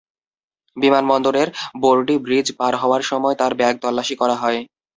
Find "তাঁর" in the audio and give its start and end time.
3.39-3.53